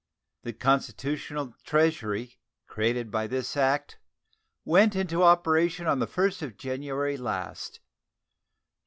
The 0.41 0.53
constitutional 0.53 1.53
treasury 1.63 2.39
created 2.65 3.11
by 3.11 3.27
this 3.27 3.55
act 3.55 3.99
went 4.65 4.95
into 4.95 5.21
operation 5.21 5.85
on 5.85 5.99
the 5.99 6.07
1st 6.07 6.41
of 6.41 6.57
January 6.57 7.17
last. 7.17 7.81